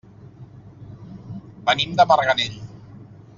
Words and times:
Venim 1.69 1.93
de 2.01 2.07
Marganell. 2.13 2.57